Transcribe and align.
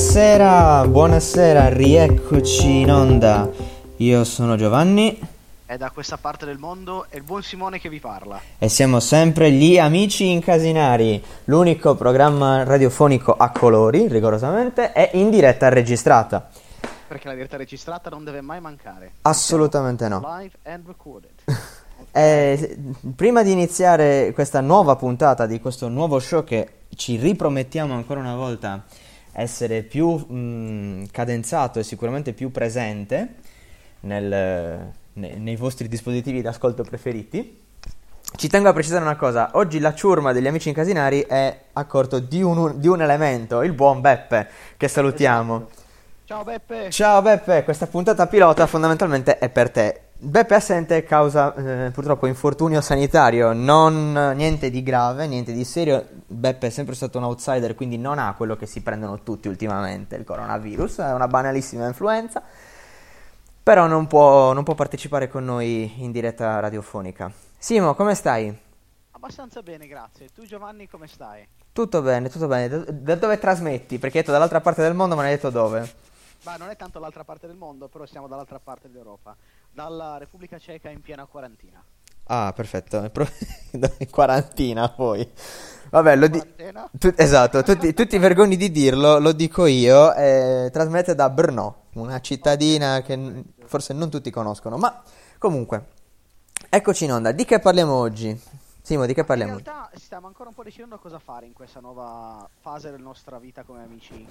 Buonasera, 0.00 0.86
buonasera, 0.86 1.68
rieccoci 1.68 2.80
in 2.80 2.90
onda. 2.90 3.50
Io 3.98 4.24
sono 4.24 4.56
Giovanni 4.56 5.20
è 5.66 5.76
da 5.76 5.90
questa 5.90 6.16
parte 6.16 6.46
del 6.46 6.56
mondo 6.56 7.04
è 7.10 7.16
il 7.16 7.22
buon 7.22 7.42
Simone 7.42 7.78
che 7.78 7.90
vi 7.90 8.00
parla. 8.00 8.40
e 8.56 8.70
siamo 8.70 8.98
sempre 8.98 9.50
gli 9.50 9.76
Amici 9.76 10.30
Incasinari, 10.30 11.22
l'unico 11.44 11.96
programma 11.96 12.62
radiofonico 12.62 13.36
a 13.36 13.50
colori, 13.50 14.08
rigorosamente, 14.08 14.94
e 14.94 15.10
in 15.18 15.28
diretta 15.28 15.68
registrata. 15.68 16.48
Perché 17.06 17.28
la 17.28 17.34
diretta 17.34 17.58
registrata 17.58 18.08
non 18.08 18.24
deve 18.24 18.40
mai 18.40 18.58
mancare. 18.58 19.12
Assolutamente 19.20 20.08
no. 20.08 20.22
Live 20.38 20.56
and 20.62 20.86
recorded. 20.86 21.30
Eh, 22.12 22.78
prima 23.14 23.42
di 23.42 23.52
iniziare 23.52 24.32
questa 24.32 24.62
nuova 24.62 24.96
puntata 24.96 25.46
di 25.46 25.60
questo 25.60 25.86
nuovo 25.88 26.18
show 26.18 26.42
che 26.42 26.68
ci 26.96 27.16
ripromettiamo 27.16 27.94
ancora 27.94 28.20
una 28.20 28.34
volta 28.34 28.82
essere 29.32 29.82
più 29.82 30.08
mh, 30.10 31.08
cadenzato 31.10 31.78
e 31.78 31.82
sicuramente 31.82 32.32
più 32.32 32.50
presente 32.50 33.34
nel, 34.00 34.92
ne, 35.12 35.34
nei 35.36 35.56
vostri 35.56 35.88
dispositivi 35.88 36.42
d'ascolto 36.42 36.82
preferiti. 36.82 37.58
Ci 38.36 38.48
tengo 38.48 38.68
a 38.68 38.72
precisare 38.72 39.02
una 39.02 39.16
cosa, 39.16 39.50
oggi 39.54 39.80
la 39.80 39.92
ciurma 39.92 40.32
degli 40.32 40.46
amici 40.46 40.68
incasinari 40.68 41.22
è 41.22 41.62
a 41.72 41.84
corto 41.84 42.20
di 42.20 42.42
un, 42.42 42.78
di 42.78 42.86
un 42.86 43.02
elemento, 43.02 43.62
il 43.62 43.72
buon 43.72 44.00
Beppe, 44.00 44.48
che 44.76 44.88
salutiamo. 44.88 45.56
Esatto. 45.56 45.78
Ciao 46.24 46.44
Beppe! 46.44 46.90
Ciao 46.90 47.22
Beppe, 47.22 47.64
questa 47.64 47.88
puntata 47.88 48.28
pilota 48.28 48.68
fondamentalmente 48.68 49.38
è 49.38 49.48
per 49.48 49.70
te. 49.70 50.00
Beppe 50.22 50.54
assente 50.54 51.02
causa 51.02 51.54
eh, 51.54 51.90
purtroppo 51.92 52.26
infortunio 52.26 52.82
sanitario, 52.82 53.54
non 53.54 54.12
niente 54.36 54.68
di 54.68 54.82
grave, 54.82 55.26
niente 55.26 55.50
di 55.50 55.64
serio. 55.64 56.06
Beppe 56.26 56.66
è 56.66 56.70
sempre 56.70 56.94
stato 56.94 57.16
un 57.16 57.24
outsider, 57.24 57.74
quindi 57.74 57.96
non 57.96 58.18
ha 58.18 58.34
quello 58.34 58.54
che 58.54 58.66
si 58.66 58.82
prendono 58.82 59.22
tutti 59.22 59.48
ultimamente, 59.48 60.16
il 60.16 60.24
coronavirus, 60.24 60.98
è 60.98 61.14
una 61.14 61.26
banalissima 61.26 61.86
influenza. 61.86 62.42
Però 63.62 63.86
non 63.86 64.06
può, 64.08 64.52
non 64.52 64.62
può 64.62 64.74
partecipare 64.74 65.26
con 65.26 65.42
noi 65.46 65.90
in 66.02 66.12
diretta 66.12 66.60
radiofonica. 66.60 67.32
Simo, 67.56 67.94
come 67.94 68.14
stai? 68.14 68.54
Abbastanza 69.12 69.62
bene, 69.62 69.86
grazie. 69.86 70.28
Tu 70.34 70.44
Giovanni 70.44 70.86
come 70.86 71.06
stai? 71.06 71.48
Tutto 71.72 72.02
bene, 72.02 72.28
tutto 72.28 72.46
bene. 72.46 72.68
Da, 72.68 72.84
da 72.90 73.14
dove 73.14 73.38
trasmetti? 73.38 73.98
Perché 73.98 74.18
hai 74.18 74.22
detto 74.22 74.32
dall'altra 74.32 74.60
parte 74.60 74.82
del 74.82 74.92
mondo, 74.92 75.14
ma 75.14 75.22
non 75.22 75.30
hai 75.30 75.36
detto 75.36 75.48
dove. 75.48 76.08
Ma 76.42 76.56
non 76.56 76.70
è 76.70 76.76
tanto 76.76 76.98
l'altra 76.98 77.22
parte 77.22 77.46
del 77.46 77.56
mondo, 77.56 77.88
però 77.88 78.06
siamo 78.06 78.26
dall'altra 78.26 78.58
parte 78.58 78.88
dell'Europa, 78.88 79.36
dalla 79.72 80.18
Repubblica 80.18 80.58
Ceca 80.58 80.90
in 80.90 81.00
piena 81.00 81.26
quarantina. 81.26 81.82
Ah, 82.24 82.52
perfetto. 82.54 83.10
In 83.98 84.10
quarantina 84.10 84.88
poi. 84.88 85.28
Vabbè, 85.90 86.14
lo 86.14 86.28
di... 86.28 86.40
Tu, 86.92 87.12
esatto, 87.16 87.64
tu 87.64 87.76
ti, 87.76 87.92
tu 87.92 88.06
ti, 88.06 88.18
vergogni 88.18 88.56
di 88.56 88.70
dirlo, 88.70 89.18
lo 89.18 89.32
dico 89.32 89.66
io. 89.66 90.14
Eh, 90.14 90.70
trasmette 90.72 91.16
da 91.16 91.28
Brno, 91.28 91.86
una 91.94 92.20
cittadina 92.20 93.02
che 93.02 93.42
forse 93.64 93.92
non 93.92 94.08
tutti 94.08 94.30
conoscono, 94.30 94.76
ma 94.76 95.02
comunque, 95.38 95.86
eccoci 96.68 97.04
in 97.04 97.12
onda. 97.12 97.32
Di 97.32 97.44
che 97.44 97.58
parliamo 97.58 97.92
oggi? 97.92 98.40
Simo, 98.80 99.06
di 99.06 99.14
che 99.14 99.24
parliamo? 99.24 99.58
In 99.58 99.64
realtà 99.64 99.90
stiamo 99.96 100.28
ancora 100.28 100.48
un 100.48 100.54
po' 100.54 100.62
decidendo 100.62 100.98
cosa 100.98 101.18
fare 101.18 101.46
in 101.46 101.52
questa 101.52 101.80
nuova 101.80 102.48
fase 102.60 102.92
della 102.92 103.02
nostra 103.02 103.40
vita 103.40 103.64
come 103.64 103.82
amici. 103.82 104.26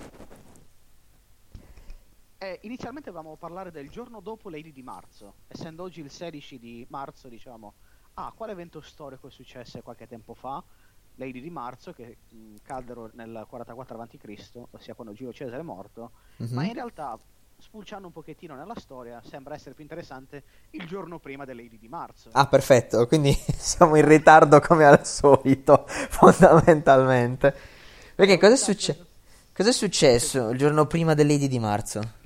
Eh, 2.41 2.57
inizialmente 2.61 3.11
volevamo 3.11 3.35
parlare 3.35 3.69
del 3.69 3.89
giorno 3.89 4.21
dopo 4.21 4.49
Lady 4.49 4.71
di 4.71 4.81
marzo, 4.81 5.33
essendo 5.49 5.83
oggi 5.83 5.99
il 5.99 6.09
16 6.09 6.57
di 6.57 6.85
marzo, 6.89 7.27
diciamo, 7.27 7.73
ah, 8.13 8.31
quale 8.33 8.53
evento 8.53 8.79
storico 8.79 9.27
è 9.27 9.29
successo 9.29 9.81
qualche 9.81 10.07
tempo 10.07 10.33
fa? 10.33 10.63
Lady 11.15 11.41
di 11.41 11.49
marzo 11.49 11.91
che 11.91 12.19
mh, 12.29 12.55
caddero 12.63 13.09
nel 13.15 13.45
44 13.45 14.01
a.C., 14.01 14.67
ossia 14.71 14.93
quando 14.93 15.13
Giulio 15.13 15.33
Cesare 15.33 15.59
è 15.59 15.63
morto, 15.63 16.11
mm-hmm. 16.41 16.55
ma 16.55 16.63
in 16.63 16.73
realtà 16.73 17.19
spulciando 17.57 18.07
un 18.07 18.13
pochettino 18.13 18.55
nella 18.55 18.75
storia 18.77 19.21
sembra 19.21 19.53
essere 19.53 19.75
più 19.75 19.83
interessante 19.83 20.43
il 20.69 20.87
giorno 20.87 21.19
prima 21.19 21.43
delle 21.43 21.63
Lady 21.63 21.77
di 21.77 21.89
marzo. 21.89 22.29
Ah, 22.31 22.47
perfetto, 22.47 23.05
quindi 23.05 23.33
siamo 23.51 23.97
in 23.97 24.07
ritardo 24.07 24.61
come 24.61 24.85
al 24.85 25.05
solito, 25.05 25.83
fondamentalmente. 26.07 27.53
Perché 28.15 28.37
cosa 28.37 28.53
è, 28.53 28.57
succe- 28.57 29.07
cosa 29.53 29.71
è 29.71 29.73
successo 29.73 30.51
il 30.51 30.57
giorno 30.57 30.85
prima 30.87 31.13
delle 31.13 31.33
Lady 31.33 31.49
di 31.49 31.59
marzo? 31.59 32.17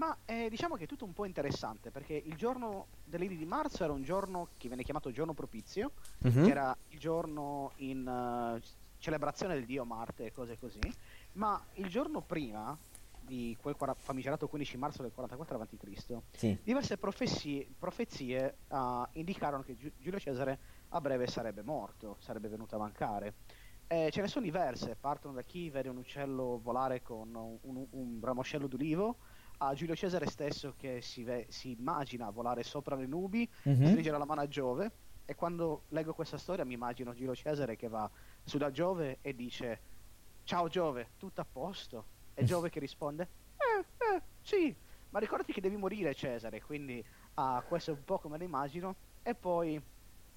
Ma 0.00 0.16
eh, 0.24 0.48
diciamo 0.48 0.76
che 0.76 0.84
è 0.84 0.86
tutto 0.86 1.04
un 1.04 1.12
po' 1.12 1.26
interessante 1.26 1.90
perché 1.90 2.14
il 2.14 2.34
giorno 2.34 2.86
delle 3.04 3.24
Lady 3.24 3.36
di 3.36 3.44
marzo 3.44 3.84
era 3.84 3.92
un 3.92 4.02
giorno 4.02 4.48
che 4.56 4.68
viene 4.68 4.82
chiamato 4.82 5.10
giorno 5.10 5.34
propizio, 5.34 5.92
mm-hmm. 6.26 6.42
che 6.42 6.50
era 6.50 6.74
il 6.88 6.98
giorno 6.98 7.72
in 7.76 8.06
uh, 8.06 8.58
celebrazione 8.96 9.52
del 9.52 9.66
dio 9.66 9.84
Marte 9.84 10.24
e 10.24 10.32
cose 10.32 10.58
così, 10.58 10.80
ma 11.32 11.62
il 11.74 11.88
giorno 11.88 12.22
prima 12.22 12.74
di 13.20 13.54
quel 13.60 13.76
famigerato 13.98 14.48
15 14.48 14.78
marzo 14.78 15.02
del 15.02 15.12
44 15.12 15.60
a.C., 15.60 16.16
sì. 16.30 16.58
diverse 16.64 16.96
profezie, 16.96 17.68
profezie 17.78 18.56
uh, 18.68 19.04
indicarono 19.12 19.62
che 19.62 19.76
Gi- 19.76 19.92
Giulio 19.98 20.18
Cesare 20.18 20.58
a 20.88 21.00
breve 21.02 21.26
sarebbe 21.26 21.60
morto, 21.60 22.16
sarebbe 22.20 22.48
venuto 22.48 22.74
a 22.74 22.78
mancare. 22.78 23.34
Eh, 23.86 24.08
ce 24.10 24.22
ne 24.22 24.28
sono 24.28 24.46
diverse, 24.46 24.96
partono 24.98 25.34
da 25.34 25.42
chi 25.42 25.68
vede 25.68 25.90
un 25.90 25.98
uccello 25.98 26.58
volare 26.62 27.02
con 27.02 27.34
un, 27.34 27.58
un, 27.60 27.86
un 27.90 28.18
ramoscello 28.22 28.66
d'ulivo, 28.66 29.16
a 29.62 29.74
Giulio 29.74 29.94
Cesare 29.94 30.26
stesso 30.26 30.74
che 30.76 31.00
si, 31.02 31.22
ve- 31.22 31.46
si 31.48 31.76
immagina 31.78 32.30
volare 32.30 32.62
sopra 32.62 32.96
le 32.96 33.06
nubi, 33.06 33.48
mm-hmm. 33.68 33.86
stringere 33.86 34.16
la 34.16 34.24
mano 34.24 34.40
a 34.40 34.48
Giove 34.48 34.90
e 35.24 35.34
quando 35.34 35.84
leggo 35.88 36.14
questa 36.14 36.38
storia 36.38 36.64
mi 36.64 36.74
immagino 36.74 37.12
Giulio 37.12 37.34
Cesare 37.34 37.76
che 37.76 37.88
va 37.88 38.10
su 38.42 38.56
da 38.56 38.70
Giove 38.70 39.18
e 39.20 39.34
dice 39.34 39.80
ciao 40.44 40.68
Giove, 40.68 41.10
tutto 41.18 41.40
a 41.42 41.46
posto? 41.50 42.04
E 42.34 42.44
Giove 42.44 42.70
che 42.70 42.80
risponde 42.80 43.28
eh, 43.58 43.80
eh, 43.80 44.22
sì, 44.40 44.74
ma 45.10 45.18
ricordati 45.18 45.52
che 45.52 45.60
devi 45.60 45.76
morire 45.76 46.14
Cesare, 46.14 46.62
quindi 46.62 47.04
ah, 47.34 47.62
questo 47.66 47.90
è 47.90 47.94
un 47.94 48.04
po' 48.04 48.18
come 48.18 48.38
lo 48.38 48.44
immagino 48.44 48.96
e 49.22 49.34
poi 49.34 49.80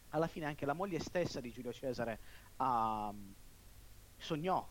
alla 0.09 0.27
fine 0.27 0.45
anche 0.45 0.65
la 0.65 0.73
moglie 0.73 0.99
stessa 0.99 1.39
di 1.39 1.51
Giulio 1.51 1.71
Cesare 1.71 2.19
ah, 2.57 3.13
sognò 4.17 4.67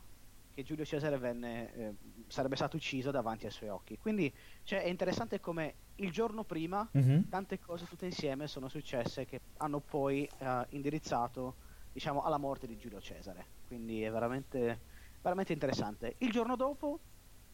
che 0.53 0.63
Giulio 0.63 0.85
Cesare 0.85 1.19
venne, 1.19 1.75
eh, 1.75 1.95
sarebbe 2.29 2.57
stato 2.57 2.77
ucciso 2.77 3.11
davanti 3.11 3.47
ai 3.47 3.53
suoi 3.53 3.71
occhi. 3.71 3.99
Quindi 3.99 4.33
cioè, 4.63 4.83
è 4.83 4.89
interessante 4.89 5.41
come 5.41 5.75
il 5.97 6.11
giorno 6.11 6.45
prima 6.45 6.89
mm-hmm. 6.97 7.29
tante 7.29 7.59
cose 7.59 7.87
tutte 7.87 8.07
insieme 8.07 8.47
sono 8.47 8.69
successe 8.69 9.25
che 9.25 9.41
hanno 9.59 9.81
poi 9.81 10.29
eh, 10.39 10.67
indirizzato 10.71 11.57
diciamo, 11.93 12.23
alla 12.23 12.39
morte 12.39 12.67
di 12.67 12.77
Giulio 12.77 13.01
Cesare. 13.01 13.47
Quindi 13.67 14.03
è 14.03 14.11
veramente, 14.11 14.81
veramente 15.21 15.53
interessante. 15.53 16.15
Il 16.19 16.31
giorno 16.31 16.57
dopo 16.57 17.01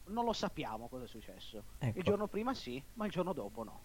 non 0.07 0.25
lo 0.25 0.33
sappiamo 0.33 0.87
cosa 0.87 1.05
è 1.05 1.07
successo. 1.07 1.63
Ecco. 1.77 1.97
Il 1.97 2.03
giorno 2.03 2.27
prima 2.27 2.53
sì, 2.53 2.81
ma 2.93 3.05
il 3.05 3.11
giorno 3.11 3.33
dopo 3.33 3.63
no. 3.63 3.81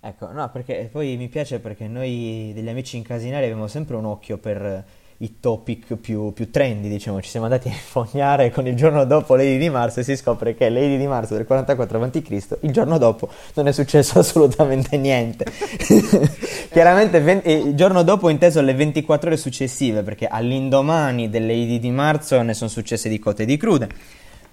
Ecco, 0.00 0.30
no, 0.32 0.50
perché 0.50 0.90
poi 0.92 1.16
mi 1.16 1.28
piace 1.28 1.60
perché 1.60 1.88
noi 1.88 2.52
degli 2.52 2.68
amici 2.68 2.98
incasinari 2.98 3.44
abbiamo 3.44 3.68
sempre 3.68 3.96
un 3.96 4.04
occhio 4.04 4.36
per 4.36 4.84
i 5.24 5.40
topic 5.40 5.94
più, 5.96 6.32
più, 6.32 6.50
trendy, 6.50 6.88
diciamo, 6.88 7.20
ci 7.22 7.30
siamo 7.30 7.46
andati 7.46 7.68
a 7.68 7.72
infognare 7.72 8.50
con 8.50 8.66
il 8.66 8.76
giorno 8.76 9.04
dopo 9.04 9.34
Lady 9.34 9.58
di 9.58 9.70
Marzo 9.70 10.00
e 10.00 10.02
si 10.04 10.16
scopre 10.16 10.54
che 10.54 10.68
Lady 10.68 10.98
di 10.98 11.06
Marzo 11.06 11.34
del 11.34 11.46
44 11.46 12.02
a.C. 12.02 12.58
il 12.60 12.70
giorno 12.70 12.98
dopo 12.98 13.28
non 13.54 13.66
è 13.66 13.72
successo 13.72 14.18
assolutamente 14.20 14.96
niente. 14.96 15.46
Chiaramente 16.70 17.20
vent- 17.20 17.46
il 17.46 17.74
giorno 17.74 18.02
dopo 18.02 18.28
inteso 18.28 18.60
le 18.60 18.74
24 18.74 19.28
ore 19.28 19.38
successive, 19.38 20.02
perché 20.02 20.26
all'indomani 20.26 21.30
del 21.30 21.46
Lady 21.46 21.78
di 21.78 21.90
Marzo 21.90 22.40
ne 22.42 22.54
sono 22.54 22.68
successe 22.68 23.08
di 23.08 23.18
cote 23.18 23.44
e 23.44 23.46
di 23.46 23.56
crude, 23.56 23.88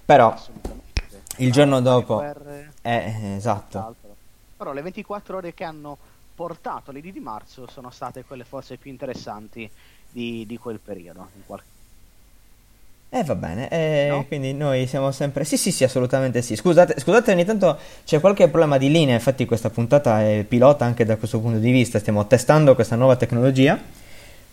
però 0.04 0.34
il 1.36 1.52
giorno 1.52 1.80
dopo... 1.80 2.22
Eh, 2.82 3.34
esatto. 3.36 3.94
Però 4.56 4.72
le 4.72 4.82
24 4.82 5.36
ore 5.36 5.54
che 5.54 5.64
hanno 5.64 5.98
portato 6.34 6.92
Lady 6.92 7.12
di 7.12 7.20
Marzo 7.20 7.66
sono 7.68 7.90
state 7.90 8.24
quelle 8.24 8.44
forse 8.44 8.76
più 8.76 8.90
interessanti 8.90 9.70
di, 10.12 10.44
di 10.46 10.56
quel 10.58 10.78
periodo. 10.78 11.28
Qualche... 11.46 11.64
Eh 13.14 13.24
va 13.24 13.34
bene, 13.34 13.68
eh, 13.68 14.06
no? 14.08 14.24
quindi 14.26 14.54
noi 14.54 14.86
siamo 14.86 15.10
sempre... 15.10 15.44
Sì, 15.44 15.56
sì, 15.56 15.70
sì, 15.70 15.84
assolutamente 15.84 16.40
sì. 16.40 16.56
Scusate, 16.56 16.98
scusate, 16.98 17.32
ogni 17.32 17.44
tanto 17.44 17.78
c'è 18.04 18.20
qualche 18.20 18.48
problema 18.48 18.78
di 18.78 18.90
linea, 18.90 19.14
infatti 19.14 19.44
questa 19.44 19.68
puntata 19.68 20.22
è 20.22 20.44
pilota 20.48 20.84
anche 20.84 21.04
da 21.04 21.16
questo 21.16 21.40
punto 21.40 21.58
di 21.58 21.70
vista, 21.70 21.98
stiamo 21.98 22.26
testando 22.26 22.74
questa 22.74 22.96
nuova 22.96 23.16
tecnologia 23.16 23.78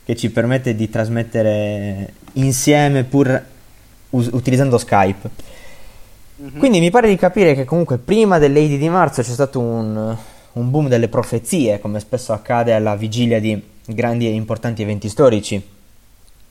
che 0.04 0.16
ci 0.16 0.30
permette 0.32 0.76
di 0.76 0.90
trasmettere 0.90 2.14
insieme 2.34 3.04
pur 3.04 3.46
us- 4.10 4.30
utilizzando 4.34 4.78
Skype. 4.78 5.30
Mm-hmm. 6.42 6.58
Quindi 6.58 6.80
mi 6.80 6.90
pare 6.90 7.08
di 7.08 7.16
capire 7.16 7.54
che 7.54 7.64
comunque 7.64 7.98
prima 7.98 8.40
dell'Adi 8.40 8.78
di 8.78 8.90
marzo 8.90 9.22
c'è 9.22 9.32
stato 9.32 9.60
un, 9.60 10.18
un 10.60 10.70
boom 10.70 10.88
delle 10.88 11.08
profezie, 11.08 11.80
come 11.80 12.00
spesso 12.00 12.34
accade 12.34 12.74
alla 12.74 12.96
vigilia 12.96 13.40
di 13.40 13.62
grandi 13.86 14.28
e 14.28 14.32
importanti 14.32 14.82
eventi 14.82 15.10
storici. 15.10 15.78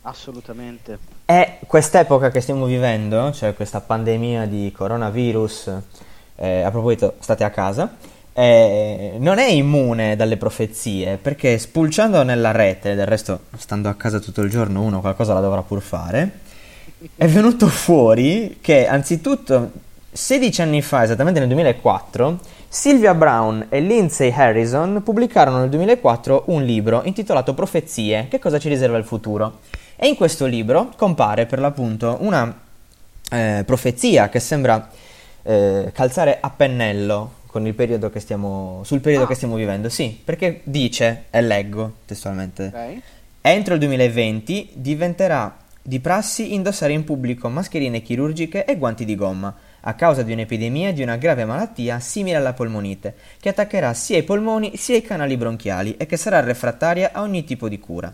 Assolutamente. 0.03 0.99
E 1.27 1.59
quest'epoca 1.67 2.31
che 2.31 2.41
stiamo 2.41 2.65
vivendo, 2.65 3.31
cioè 3.33 3.55
questa 3.55 3.81
pandemia 3.81 4.47
di 4.47 4.73
coronavirus, 4.75 5.73
eh, 6.37 6.63
a 6.63 6.71
proposito, 6.71 7.15
state 7.19 7.45
a 7.45 7.51
casa, 7.51 7.95
eh, 8.33 9.17
non 9.19 9.39
è 9.39 9.51
immune 9.51 10.17
dalle 10.17 10.37
profezie, 10.37 11.19
perché 11.19 11.59
spulciando 11.59 12.23
nella 12.23 12.53
rete, 12.53 12.95
del 12.95 13.07
resto 13.07 13.41
stando 13.57 13.89
a 13.89 13.95
casa 13.95 14.21
tutto 14.21 14.41
il 14.41 14.51
giorno 14.51 14.83
uno 14.83 15.01
qualcosa 15.01 15.35
la 15.35 15.41
dovrà 15.41 15.63
pur 15.63 15.83
fare, 15.83 16.47
è 17.15 17.27
venuto 17.27 17.67
fuori 17.69 18.59
che 18.61 18.87
anzitutto 18.87 19.71
16 20.11 20.63
anni 20.63 20.83
fa, 20.83 21.05
esattamente 21.05 21.39
nel 21.39 21.49
2004, 21.49 22.39
Sylvia 22.69 23.15
Brown 23.15 23.67
e 23.69 23.81
Lindsay 23.81 24.31
Harrison 24.31 25.03
pubblicarono 25.03 25.59
nel 25.59 25.69
2004 25.69 26.45
un 26.47 26.63
libro 26.65 27.03
intitolato 27.05 27.55
Profezie, 27.55 28.27
che 28.29 28.39
cosa 28.39 28.59
ci 28.59 28.69
riserva 28.69 28.99
il 28.99 29.05
futuro. 29.05 29.61
E 29.97 30.07
in 30.07 30.17
questo 30.17 30.47
libro 30.47 30.93
compare 30.97 31.47
per 31.47 31.59
l'appunto 31.59 32.19
una 32.21 32.53
eh, 33.31 33.63
profezia 33.67 34.29
che 34.29 34.41
sembra 34.41 34.89
eh, 35.43 35.91
calzare 35.93 36.39
a 36.41 36.51
pennello 36.51 37.37
periodo 37.75 38.11
stiamo, 38.17 38.83
sul 38.85 39.01
periodo 39.01 39.25
ah. 39.25 39.29
che 39.29 39.35
stiamo 39.35 39.57
vivendo. 39.57 39.89
Sì, 39.89 40.19
perché 40.23 40.61
dice, 40.65 41.25
e 41.31 41.41
leggo 41.43 41.95
testualmente, 42.05 42.67
okay. 42.67 43.03
entro 43.41 43.75
il 43.75 43.81
2020 43.81 44.71
diventerà 44.75 45.57
di 45.83 46.01
prassi 46.01 46.55
indossare 46.55 46.93
in 46.93 47.05
pubblico 47.05 47.49
mascherine 47.49 48.03
chirurgiche 48.03 48.65
e 48.65 48.77
guanti 48.77 49.05
di 49.05 49.15
gomma, 49.15 49.55
a 49.81 49.95
causa 49.95 50.23
di 50.23 50.33
un'epidemia 50.33 50.93
di 50.93 51.03
una 51.03 51.17
grave 51.17 51.45
malattia 51.45 52.01
simile 52.01 52.37
alla 52.37 52.53
polmonite, 52.53 53.15
che 53.41 53.51
attaccherà 53.51 53.95
sia 53.95 54.19
i 54.19 54.23
polmoni 54.23 54.77
sia 54.77 54.97
i 54.97 55.03
canali 55.03 55.37
bronchiali 55.37 55.97
e 55.97 56.07
che 56.07 56.17
sarà 56.17 56.41
refrattaria 56.41 57.11
a 57.13 57.23
ogni 57.23 57.45
tipo 57.45 57.69
di 57.69 57.79
cura. 57.79 58.13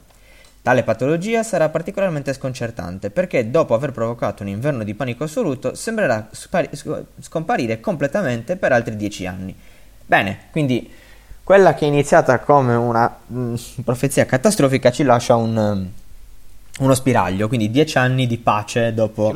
Tale 0.65 0.83
patologia 0.83 1.43
sarà 1.43 1.69
particolarmente 1.69 2.33
sconcertante 2.33 3.11
perché 3.11 3.51
dopo 3.51 3.75
aver 3.75 3.93
provocato 3.93 4.43
un 4.43 4.49
inverno 4.49 4.83
di 4.83 4.95
panico 4.95 5.25
assoluto 5.25 5.75
sembrerà 5.75 6.31
scomparire 7.21 7.81
completamente 7.81 8.57
per 8.57 8.73
altri 8.73 8.97
dieci 8.97 9.27
anni. 9.27 9.55
Bene, 10.07 10.45
quindi 10.51 10.91
quella 11.45 11.75
che 11.75 11.85
è 11.85 11.89
iniziata 11.89 12.39
come 12.39 12.75
una 12.75 13.15
mm, 13.31 13.55
profezia 13.85 14.25
catastrofica 14.25 14.91
ci 14.91 15.03
lascia 15.03 15.37
un, 15.37 15.55
um, 15.55 15.91
uno 16.79 16.95
spiraglio, 16.95 17.49
quindi 17.49 17.71
dieci 17.71 17.99
anni 17.99 18.27
di 18.27 18.39
pace 18.39 18.95
dopo, 18.95 19.35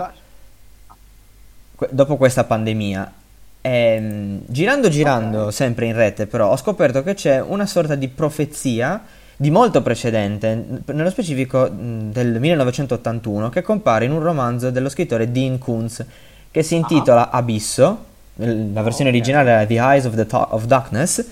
dopo 1.91 2.17
questa 2.17 2.45
pandemia. 2.45 3.13
E, 3.61 3.71
ehm, 3.71 4.41
girando 4.47 4.89
girando 4.89 5.39
okay. 5.41 5.53
sempre 5.53 5.87
in 5.87 5.95
rete 5.95 6.29
però 6.29 6.53
ho 6.53 6.57
scoperto 6.57 7.03
che 7.03 7.15
c'è 7.15 7.41
una 7.41 7.67
sorta 7.67 7.97
di 7.97 8.07
profezia 8.07 9.03
di 9.41 9.53
molto 9.53 9.83
precedente, 9.83 10.83
nello 10.87 11.11
specifico 11.11 11.69
del 11.69 12.41
1981, 12.41 13.51
che 13.51 13.63
compare 13.63 14.05
in 14.05 14.11
un 14.11 14.21
romanzo 14.21 14.71
dello 14.71 14.89
scrittore 14.89 15.31
Dean 15.31 15.59
Koontz, 15.59 16.05
che 16.51 16.65
si 16.65 16.75
intitola 16.75 17.31
ah. 17.31 17.37
Abisso, 17.37 18.05
la 18.35 18.83
versione 18.83 19.11
okay. 19.11 19.21
originale 19.21 19.63
è 19.63 19.67
The 19.69 19.79
Eyes 19.79 20.07
of, 20.07 20.17
the 20.17 20.27
to- 20.27 20.49
of, 20.51 20.65
Darkness, 20.65 21.25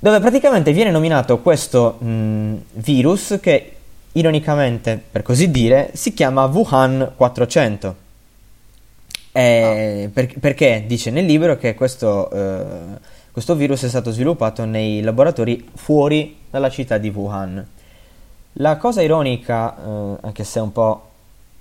dove 0.00 0.18
praticamente 0.18 0.72
viene 0.72 0.90
nominato 0.90 1.38
questo 1.38 1.98
mh, 2.00 2.54
virus 2.72 3.38
che 3.40 3.76
ironicamente, 4.10 5.00
per 5.08 5.22
così 5.22 5.52
dire, 5.52 5.90
si 5.92 6.14
chiama 6.14 6.46
Wuhan 6.46 7.12
400. 7.14 7.94
E, 9.36 10.04
ah. 10.06 10.10
per, 10.12 10.38
perché 10.38 10.84
dice 10.86 11.10
nel 11.10 11.24
libro 11.24 11.56
che 11.56 11.74
questo, 11.74 12.30
eh, 12.30 12.98
questo 13.32 13.56
virus 13.56 13.82
è 13.82 13.88
stato 13.88 14.12
sviluppato 14.12 14.64
nei 14.64 15.02
laboratori 15.02 15.68
fuori 15.74 16.36
dalla 16.48 16.70
città 16.70 16.98
di 16.98 17.08
Wuhan. 17.08 17.66
La 18.58 18.76
cosa 18.76 19.02
ironica, 19.02 19.76
eh, 19.76 20.16
anche 20.20 20.44
se 20.44 20.60
un 20.60 20.70
po' 20.70 21.08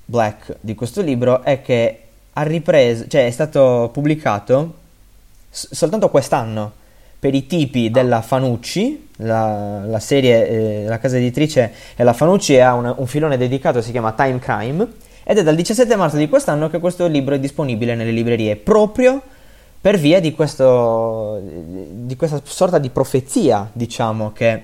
black, 0.06 0.58
di 0.60 0.76
questo 0.76 1.02
libro 1.02 1.42
è 1.42 1.64
che 1.64 2.00
ha 2.34 2.44
ripreso, 2.44 3.08
cioè 3.08 3.26
è 3.26 3.32
stato 3.32 3.90
pubblicato 3.92 4.74
s- 5.50 5.74
soltanto 5.74 6.10
quest'anno 6.10 6.72
per 7.18 7.34
i 7.34 7.48
tipi 7.48 7.90
della 7.90 8.22
Fanucci, 8.22 9.10
la, 9.18 9.84
la 9.86 10.00
serie, 10.00 10.48
eh, 10.48 10.86
la 10.86 11.00
casa 11.00 11.18
editrice 11.18 11.74
è 11.96 12.04
la 12.04 12.14
Fanucci 12.14 12.54
e 12.54 12.60
ha 12.60 12.76
una, 12.76 12.94
un 12.98 13.08
filone 13.08 13.38
dedicato, 13.38 13.82
si 13.82 13.92
chiama 13.92 14.12
Time 14.12 14.38
Crime, 14.38 14.88
ed 15.24 15.38
è 15.38 15.44
dal 15.44 15.56
17 15.56 15.96
marzo 15.96 16.18
di 16.18 16.28
quest'anno 16.28 16.70
che 16.70 16.80
questo 16.80 17.08
libro 17.08 17.36
è 17.36 17.40
disponibile 17.40 17.96
nelle 17.96 18.12
librerie, 18.12 18.56
proprio 18.56 19.22
per 19.80 19.98
via 19.98 20.22
di, 20.22 20.34
questo, 20.34 21.42
di 21.42 22.16
questa 22.16 22.42
sorta 22.44 22.78
di 22.78 22.90
profezia, 22.90 23.70
diciamo, 23.74 24.32
che 24.32 24.64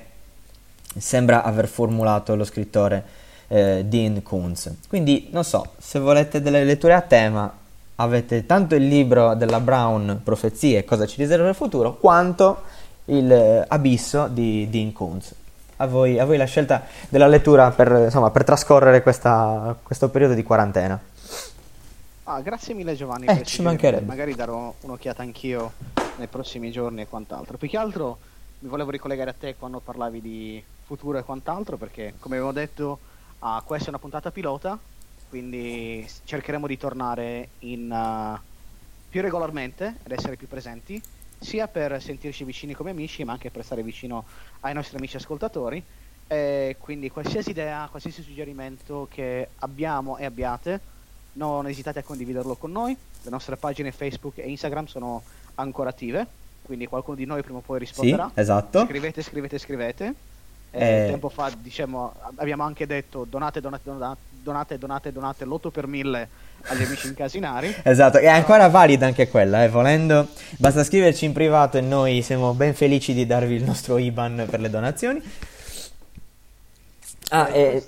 sembra 0.97 1.44
aver 1.44 1.67
formulato 1.67 2.35
lo 2.35 2.45
scrittore 2.45 3.03
eh, 3.47 3.83
Dean 3.85 4.23
Koontz. 4.23 4.73
Quindi 4.88 5.27
non 5.31 5.44
so, 5.44 5.73
se 5.77 6.00
volete 6.00 6.41
delle 6.41 6.63
letture 6.63 6.94
a 6.94 7.01
tema, 7.01 7.53
avete 7.95 8.45
tanto 8.45 8.75
il 8.75 8.88
libro 8.88 9.35
della 9.35 9.59
Brown, 9.59 10.21
Profezie, 10.23 10.85
cosa 10.85 11.06
ci 11.06 11.21
riserva 11.21 11.50
il 11.50 11.56
futuro, 11.56 11.97
quanto 11.97 12.61
il 13.06 13.31
eh, 13.31 13.65
Abisso 13.67 14.27
di 14.27 14.69
Dean 14.69 14.94
Koontz. 14.94 15.33
A 15.81 15.87
voi, 15.87 16.19
a 16.19 16.25
voi, 16.25 16.35
la 16.35 16.43
scelta 16.43 16.83
della 17.07 17.27
lettura 17.27 17.71
per, 17.71 17.89
insomma, 18.03 18.31
per 18.31 18.43
trascorrere 18.43 19.01
questa, 19.01 19.77
questo 19.81 20.09
periodo 20.09 20.33
di 20.33 20.43
quarantena. 20.43 20.99
Ah, 22.25 22.41
grazie 22.41 22.73
mille 22.73 22.95
Giovanni. 22.95 23.27
Eh, 23.27 23.43
ci 23.45 23.61
mancherebbe. 23.61 24.05
Magari 24.05 24.35
darò 24.35 24.73
un'occhiata 24.81 25.21
anch'io 25.21 25.71
nei 26.17 26.27
prossimi 26.27 26.69
giorni 26.69 27.01
e 27.01 27.07
quant'altro. 27.07 27.57
Più 27.57 27.69
che 27.69 27.77
altro 27.77 28.17
mi 28.59 28.67
volevo 28.67 28.91
ricollegare 28.91 29.29
a 29.29 29.35
te 29.39 29.55
quando 29.55 29.79
parlavi 29.79 30.21
di 30.21 30.63
futuro 30.83 31.17
e 31.17 31.23
quant'altro, 31.23 31.77
perché 31.77 32.15
come 32.19 32.35
avevo 32.35 32.51
detto, 32.51 32.99
uh, 33.39 33.63
questa 33.63 33.85
è 33.85 33.89
una 33.89 33.99
puntata 33.99 34.31
pilota, 34.31 34.77
quindi 35.29 36.05
cercheremo 36.25 36.67
di 36.67 36.77
tornare 36.77 37.49
in, 37.59 37.89
uh, 37.89 38.37
più 39.09 39.21
regolarmente 39.21 39.95
ed 40.03 40.11
essere 40.11 40.35
più 40.35 40.49
presenti, 40.49 41.01
sia 41.39 41.68
per 41.68 42.01
sentirci 42.01 42.44
vicini 42.44 42.74
come 42.74 42.91
amici, 42.91 43.24
ma 43.24 43.31
anche 43.31 43.50
per 43.50 43.63
stare 43.63 43.81
vicino 43.81 44.25
ai 44.62 44.74
nostri 44.74 44.97
amici 44.97 45.15
ascoltatori. 45.15 45.81
E 46.27 46.75
quindi 46.80 47.09
qualsiasi 47.09 47.50
idea, 47.50 47.88
qualsiasi 47.89 48.21
suggerimento 48.21 49.07
che 49.09 49.50
abbiamo 49.59 50.18
e 50.18 50.25
abbiate, 50.25 50.80
non 51.33 51.68
esitate 51.68 52.00
a 52.00 52.03
condividerlo 52.03 52.56
con 52.56 52.71
noi. 52.71 52.95
Le 53.21 53.30
nostre 53.30 53.56
pagine 53.56 53.91
Facebook 53.91 54.38
e 54.38 54.50
Instagram 54.50 54.86
sono 54.86 55.24
ancora 55.56 55.89
attive, 55.89 56.25
quindi 56.62 56.86
qualcuno 56.88 57.15
di 57.15 57.25
noi 57.25 57.42
prima 57.42 57.57
o 57.57 57.62
poi 57.62 57.80
risponderà. 57.80 58.30
Sì, 58.33 58.39
esatto. 58.39 58.85
Scrivete, 58.85 59.21
scrivete, 59.24 59.57
scrivete. 59.57 60.13
Eh, 60.71 61.06
eh, 61.06 61.07
tempo 61.07 61.30
fa 61.30 61.51
diciamo, 61.57 62.13
abbiamo 62.35 62.63
anche 62.63 62.85
detto 62.85 63.25
donate, 63.28 63.59
donate, 63.59 63.81
donate, 63.85 64.19
donate, 64.41 64.77
donate, 64.77 65.11
donate 65.11 65.45
l'8 65.45 65.69
per 65.69 65.87
1000 65.87 66.29
agli 66.63 66.83
amici 66.83 67.07
incasinari. 67.07 67.73
esatto, 67.83 68.17
è 68.17 68.27
ancora 68.27 68.67
valida 68.67 69.05
anche 69.05 69.27
quella, 69.29 69.63
eh, 69.63 69.69
volendo. 69.69 70.27
Basta 70.57 70.83
scriverci 70.83 71.25
in 71.25 71.33
privato 71.33 71.77
e 71.77 71.81
noi 71.81 72.21
siamo 72.21 72.53
ben 72.53 72.73
felici 72.73 73.13
di 73.13 73.25
darvi 73.25 73.55
il 73.55 73.63
nostro 73.63 73.97
IBAN 73.97 74.47
per 74.49 74.59
le 74.59 74.69
donazioni. 74.69 75.21
Ah, 77.29 77.49
eh, 77.51 77.83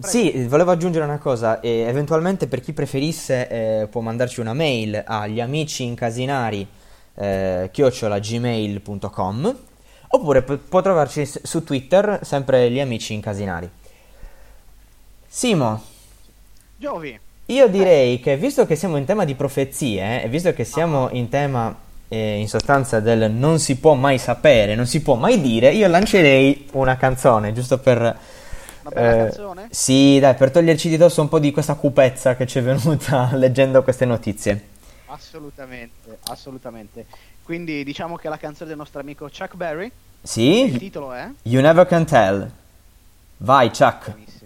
sì, 0.00 0.46
volevo 0.46 0.72
aggiungere 0.72 1.04
una 1.04 1.18
cosa, 1.18 1.60
eh, 1.60 1.84
eventualmente 1.86 2.46
per 2.48 2.60
chi 2.60 2.72
preferisse 2.72 3.48
eh, 3.48 3.86
può 3.88 4.00
mandarci 4.00 4.40
una 4.40 4.52
mail 4.52 5.02
agli 5.06 5.40
amici 5.40 5.84
incasinari 5.84 6.66
eh, 7.14 7.70
chiocciolagmail.com 7.72 9.56
Oppure 10.14 10.42
pu- 10.42 10.60
può 10.68 10.80
trovarci 10.80 11.26
su 11.26 11.64
Twitter, 11.64 12.20
sempre 12.22 12.70
gli 12.70 12.78
amici 12.78 13.14
incasinari. 13.14 13.68
Simo. 15.36 15.82
Giovi. 16.76 17.18
Io 17.46 17.66
direi 17.66 18.20
che 18.20 18.36
visto 18.36 18.66
che 18.66 18.76
siamo 18.76 18.98
in 18.98 19.04
tema 19.04 19.24
di 19.24 19.34
profezie 19.34 20.22
e 20.22 20.28
visto 20.28 20.52
che 20.52 20.62
siamo 20.62 21.08
in 21.10 21.28
tema 21.28 21.74
eh, 22.06 22.38
in 22.38 22.48
sostanza 22.48 23.00
del 23.00 23.32
non 23.32 23.58
si 23.58 23.78
può 23.78 23.94
mai 23.94 24.18
sapere, 24.18 24.76
non 24.76 24.86
si 24.86 25.02
può 25.02 25.16
mai 25.16 25.40
dire, 25.40 25.72
io 25.72 25.88
lancerei 25.88 26.68
una 26.74 26.96
canzone 26.96 27.52
giusto 27.52 27.78
per... 27.78 27.98
Una 27.98 28.90
bella 28.90 29.12
eh, 29.12 29.16
canzone? 29.24 29.66
Sì, 29.72 30.20
dai, 30.20 30.34
per 30.36 30.52
toglierci 30.52 30.88
di 30.88 30.96
dosso 30.96 31.20
un 31.20 31.28
po' 31.28 31.40
di 31.40 31.50
questa 31.50 31.74
cupezza 31.74 32.36
che 32.36 32.46
ci 32.46 32.60
è 32.60 32.62
venuta 32.62 33.30
leggendo 33.34 33.82
queste 33.82 34.04
notizie. 34.04 34.68
Assolutamente, 35.06 36.18
assolutamente. 36.28 37.06
Quindi 37.42 37.82
diciamo 37.82 38.14
che 38.14 38.28
la 38.28 38.38
canzone 38.38 38.68
del 38.68 38.78
nostro 38.78 39.00
amico 39.00 39.28
Chuck 39.28 39.56
Berry. 39.56 39.90
Sì. 40.22 40.66
Il 40.66 40.78
titolo 40.78 41.12
è? 41.12 41.28
You 41.42 41.60
Never 41.60 41.84
Can 41.86 42.06
Tell. 42.06 42.48
Vai, 43.38 43.70
Chuck. 43.70 44.12
Benissimo. 44.12 44.43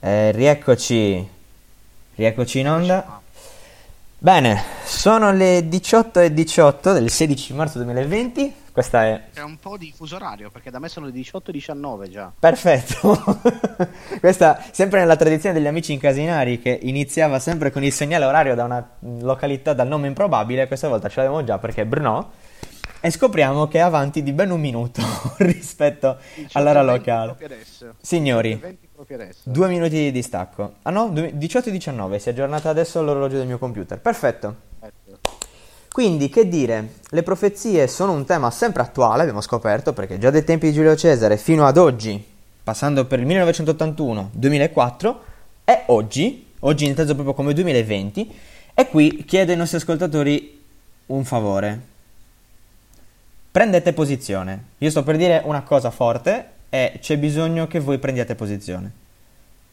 Eh, 0.00 0.30
rieccoci. 0.32 1.28
Rieccoci 2.14 2.58
in 2.60 2.68
onda. 2.68 3.20
Bene, 4.20 4.62
sono 4.84 5.32
le 5.32 5.60
18.18 5.60 6.92
del 6.92 7.10
16 7.10 7.54
marzo 7.54 7.78
2020. 7.78 8.54
Questa 8.72 9.04
è. 9.04 9.24
C'è 9.34 9.42
un 9.42 9.58
po' 9.58 9.76
di 9.76 9.92
fuso 9.94 10.16
orario 10.16 10.50
perché 10.50 10.70
da 10.70 10.78
me 10.78 10.88
sono 10.88 11.06
le 11.06 11.12
18.19 11.12 12.08
già. 12.08 12.32
Perfetto. 12.38 13.40
Questa 14.20 14.62
sempre 14.70 15.00
nella 15.00 15.16
tradizione 15.16 15.54
degli 15.54 15.66
amici 15.66 15.92
incasinari 15.92 16.60
che 16.60 16.78
iniziava 16.82 17.38
sempre 17.38 17.70
con 17.70 17.82
il 17.82 17.92
segnale 17.92 18.24
orario 18.24 18.54
da 18.54 18.64
una 18.64 18.88
località 19.20 19.72
dal 19.72 19.88
nome 19.88 20.06
improbabile. 20.06 20.66
Questa 20.68 20.88
volta 20.88 21.08
ce 21.08 21.20
l'abbiamo 21.20 21.42
già 21.44 21.58
perché 21.58 21.82
è 21.82 21.86
Brno 21.86 22.32
e 23.00 23.10
scopriamo 23.10 23.68
che 23.68 23.78
è 23.78 23.82
avanti 23.82 24.22
di 24.22 24.32
ben 24.32 24.50
un 24.50 24.60
minuto 24.60 25.02
rispetto 25.38 26.18
all'ora 26.52 26.82
locale. 26.82 27.36
Signori, 28.00 28.87
due 29.44 29.68
minuti 29.68 29.94
di 29.94 30.10
distacco. 30.10 30.74
Ah 30.82 30.90
no, 30.90 31.10
18 31.10 31.68
e 31.68 31.72
19, 31.72 32.18
si 32.18 32.28
è 32.28 32.32
aggiornata 32.32 32.68
adesso 32.68 33.00
l'orologio 33.00 33.36
del 33.36 33.46
mio 33.46 33.58
computer. 33.58 33.98
Perfetto. 34.00 34.66
Quindi, 35.92 36.28
che 36.28 36.48
dire, 36.48 36.94
le 37.08 37.22
profezie 37.22 37.86
sono 37.86 38.12
un 38.12 38.24
tema 38.24 38.50
sempre 38.50 38.82
attuale, 38.82 39.22
abbiamo 39.22 39.40
scoperto, 39.40 39.92
perché 39.92 40.18
già 40.18 40.30
dai 40.30 40.44
tempi 40.44 40.68
di 40.68 40.72
Giulio 40.72 40.96
Cesare 40.96 41.36
fino 41.36 41.66
ad 41.66 41.76
oggi, 41.76 42.24
passando 42.62 43.04
per 43.04 43.20
il 43.20 43.26
1981, 43.26 44.30
2004, 44.32 45.22
è 45.64 45.84
oggi, 45.86 46.46
oggi 46.60 46.86
inteso 46.86 47.14
proprio 47.14 47.34
come 47.34 47.52
2020, 47.52 48.34
e 48.74 48.88
qui 48.88 49.24
chiedo 49.24 49.52
ai 49.52 49.58
nostri 49.58 49.78
ascoltatori 49.78 50.60
un 51.06 51.24
favore 51.24 51.96
prendete 53.50 53.92
posizione. 53.92 54.64
Io 54.78 54.90
sto 54.90 55.02
per 55.02 55.16
dire 55.16 55.42
una 55.44 55.62
cosa 55.62 55.90
forte 55.90 56.50
e 56.68 56.98
c'è 57.00 57.18
bisogno 57.18 57.66
che 57.66 57.80
voi 57.80 57.98
prendiate 57.98 58.34
posizione. 58.34 58.92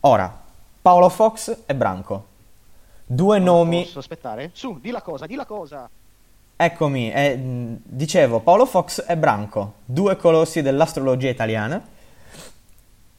Ora, 0.01 0.43
Paolo 0.81 1.09
Fox 1.09 1.63
e 1.65 1.75
Branco. 1.75 2.27
Due 3.05 3.39
non 3.39 3.55
nomi... 3.55 3.83
Posso 3.83 3.99
aspettare? 3.99 4.51
Su, 4.53 4.79
di 4.79 4.91
la 4.91 5.01
cosa, 5.01 5.25
di 5.25 5.35
la 5.35 5.45
cosa. 5.45 5.89
Eccomi, 6.57 7.11
eh, 7.11 7.37
dicevo, 7.83 8.39
Paolo 8.39 8.65
Fox 8.65 9.03
e 9.07 9.17
Branco, 9.17 9.73
due 9.83 10.15
colossi 10.15 10.61
dell'astrologia 10.61 11.29
italiana, 11.29 11.83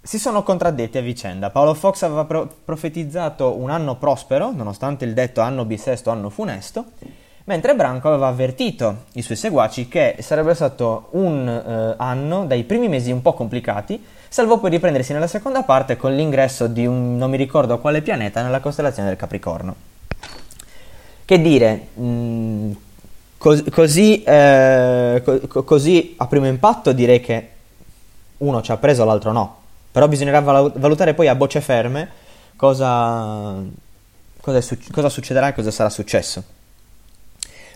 si 0.00 0.18
sono 0.18 0.42
contraddetti 0.42 0.99
a 0.99 1.02
vicenda. 1.02 1.50
Paolo 1.50 1.75
Fox 1.75 2.02
aveva 2.02 2.25
pro- 2.25 2.49
profetizzato 2.64 3.56
un 3.56 3.71
anno 3.71 3.97
prospero, 3.97 4.52
nonostante 4.52 5.04
il 5.04 5.12
detto 5.12 5.40
anno 5.40 5.64
bisesto, 5.64 6.11
anno 6.11 6.30
funesto, 6.30 6.85
mentre 7.46 7.74
Branco 7.74 8.08
aveva 8.08 8.26
avvertito 8.26 9.04
i 9.12 9.22
suoi 9.22 9.36
seguaci 9.36 9.88
che 9.88 10.16
sarebbe 10.20 10.54
stato 10.54 11.08
un 11.12 11.48
eh, 11.48 11.94
anno 11.96 12.44
dai 12.44 12.64
primi 12.64 12.88
mesi 12.88 13.10
un 13.10 13.22
po' 13.22 13.34
complicati, 13.34 14.02
salvo 14.28 14.58
poi 14.58 14.70
riprendersi 14.70 15.12
nella 15.12 15.28
seconda 15.28 15.62
parte 15.62 15.96
con 15.96 16.14
l'ingresso 16.14 16.66
di 16.66 16.86
un 16.86 17.16
non 17.16 17.30
mi 17.30 17.36
ricordo 17.36 17.78
quale 17.78 18.02
pianeta 18.02 18.42
nella 18.42 18.60
costellazione 18.60 19.08
del 19.08 19.16
Capricorno. 19.16 19.74
Che 21.24 21.40
dire, 21.40 21.88
mh, 21.94 22.04
mm, 22.04 22.72
cos- 23.38 23.64
così, 23.70 24.22
eh, 24.24 25.22
co- 25.24 25.62
così 25.62 26.14
a 26.18 26.26
primo 26.26 26.46
impatto 26.46 26.92
direi 26.92 27.20
che 27.20 27.50
uno 28.38 28.60
ci 28.60 28.72
ha 28.72 28.76
preso, 28.76 29.04
l'altro 29.04 29.30
no, 29.30 29.56
però 29.92 30.08
bisognerà 30.08 30.40
valutare 30.40 31.14
poi 31.14 31.28
a 31.28 31.34
bocce 31.36 31.60
ferme 31.60 32.10
cosa, 32.56 33.54
cosa, 34.40 34.76
cosa 34.90 35.08
succederà 35.08 35.48
e 35.48 35.54
cosa 35.54 35.70
sarà 35.70 35.90
successo. 35.90 36.54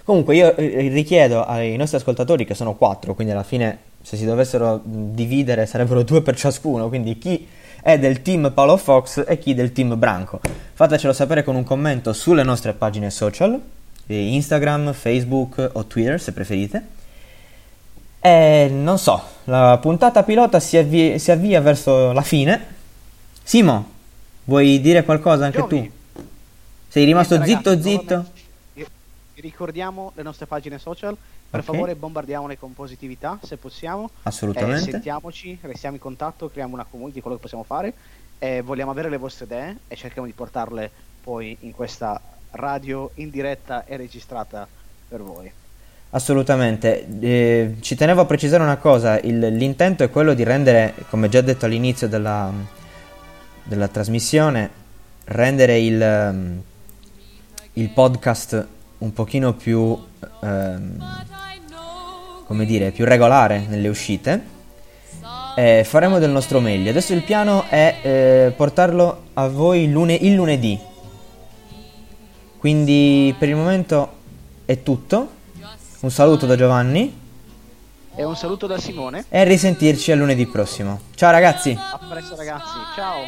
Comunque 0.04 0.37
io 0.37 0.57
eh, 0.57 0.88
richiedo 0.88 1.45
ai 1.45 1.76
nostri 1.76 1.99
ascoltatori, 1.99 2.45
che 2.45 2.54
sono 2.54 2.75
quattro, 2.75 3.14
quindi 3.14 3.33
alla 3.33 3.42
fine 3.42 3.78
se 4.02 4.16
si 4.16 4.25
dovessero 4.25 4.80
dividere 4.83 5.66
sarebbero 5.66 6.02
due 6.04 6.23
per 6.23 6.37
ciascuno, 6.37 6.88
quindi 6.88 7.19
chi 7.19 7.47
è 7.83 7.99
del 7.99 8.23
team 8.23 8.52
Paolo 8.52 8.76
Fox 8.76 9.25
e 9.26 9.38
chi 9.38 9.54
del 9.54 9.73
team 9.73 9.99
Branco. 9.99 10.40
Fatecelo 10.75 11.12
sapere 11.12 11.42
con 11.42 11.54
un 11.54 11.64
commento 11.64 12.12
sulle 12.12 12.42
nostre 12.42 12.73
pagine 12.73 13.11
social, 13.11 13.59
Instagram, 14.07 14.92
Facebook 14.92 15.71
o 15.73 15.85
Twitter 15.87 16.21
se 16.21 16.33
preferite. 16.33 16.99
E 18.21 18.69
non 18.71 18.99
so, 18.99 19.23
la 19.45 19.78
puntata 19.80 20.23
pilota 20.25 20.61
si, 20.61 20.76
avvia, 20.76 21.19
si 21.19 21.30
avvia 21.30 21.61
verso 21.61 22.12
la 22.12 22.23
fine. 22.23 22.66
Simo, 23.42 23.88
vuoi 24.45 24.80
dire 24.80 25.04
qualcosa 25.04 25.47
anche 25.47 25.59
Giovi. 25.59 25.83
tu? 25.83 26.23
Sei 26.88 27.04
rimasto 27.04 27.37
Niente, 27.37 27.54
zitto 27.54 27.71
ragazzi, 27.71 27.88
zitto? 27.88 28.25
Ricordiamo 29.40 30.12
le 30.14 30.23
nostre 30.23 30.47
pagine 30.47 30.78
social. 30.78 31.16
Per 31.50 31.61
okay. 31.61 31.75
favore 31.75 31.94
bombardiamole 31.97 32.59
con 32.59 32.75
positività 32.75 33.38
se 33.42 33.56
possiamo. 33.56 34.11
Assolutamente. 34.23 34.88
Eh, 34.88 34.92
sentiamoci, 34.92 35.59
restiamo 35.62 35.97
in 35.97 36.00
contatto, 36.00 36.49
creiamo 36.49 36.75
una 36.75 36.87
community, 36.88 37.20
quello 37.20 37.37
che 37.37 37.42
possiamo 37.42 37.64
fare. 37.64 37.92
Eh, 38.38 38.62
vogliamo 38.62 38.90
avere 38.90 39.11
le 39.11 39.16
vostre 39.16 39.47
idee 39.47 39.78
e 39.88 39.97
cerchiamo 39.97 40.26
di 40.26 40.32
portarle 40.32 40.90
poi 41.23 41.56
in 41.61 41.73
questa 41.73 42.20
radio 42.52 43.11
in 43.14 43.30
diretta 43.30 43.85
e 43.85 43.97
registrata 43.97 44.66
per 45.09 45.23
voi. 45.23 45.52
Assolutamente, 46.12 47.06
eh, 47.20 47.76
ci 47.80 47.94
tenevo 47.94 48.23
a 48.23 48.25
precisare 48.25 48.62
una 48.62 48.78
cosa, 48.78 49.20
Il, 49.20 49.38
l'intento 49.38 50.02
è 50.02 50.11
quello 50.11 50.35
di 50.35 50.42
rendere, 50.42 50.94
come 51.09 51.28
già 51.28 51.40
detto 51.40 51.66
all'inizio 51.66 52.09
della, 52.09 52.52
della 53.62 53.87
trasmissione, 53.87 54.70
rendere 55.26 55.78
il, 55.78 56.61
il 57.75 57.88
podcast 57.90 58.66
un 59.00 59.12
pochino 59.12 59.52
più, 59.54 59.99
ehm, 60.42 61.25
come 62.47 62.64
dire, 62.64 62.90
più 62.90 63.04
regolare 63.04 63.66
nelle 63.69 63.88
uscite. 63.88 64.59
Eh, 65.57 65.85
faremo 65.85 66.19
del 66.19 66.30
nostro 66.30 66.61
meglio. 66.61 66.90
Adesso 66.90 67.12
il 67.12 67.23
piano 67.23 67.64
è 67.69 67.99
eh, 68.02 68.52
portarlo 68.57 69.25
a 69.35 69.49
voi 69.49 69.90
lune- 69.90 70.14
il 70.14 70.35
lunedì. 70.35 70.78
Quindi 72.59 73.35
per 73.38 73.49
il 73.49 73.57
momento 73.57 74.19
è 74.64 74.83
tutto. 74.83 75.38
Un 76.00 76.11
saluto 76.11 76.47
da 76.47 76.57
Giovanni. 76.57 77.19
E 78.14 78.25
un 78.25 78.37
saluto 78.37 78.66
da 78.66 78.78
Simone. 78.78 79.25
E 79.28 79.38
a 79.38 79.45
risentirci 79.45 80.12
a 80.12 80.16
lunedì 80.16 80.47
prossimo. 80.47 81.00
Ciao 81.14 81.30
ragazzi. 81.30 81.76
A 81.78 81.99
presto 82.09 82.37
ragazzi. 82.37 82.75
Ciao. 82.95 83.25